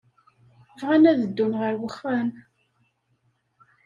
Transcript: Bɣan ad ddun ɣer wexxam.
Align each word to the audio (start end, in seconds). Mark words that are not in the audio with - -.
Bɣan 0.79 1.09
ad 1.11 1.17
ddun 1.27 1.53
ɣer 1.61 1.73
wexxam. 1.81 2.27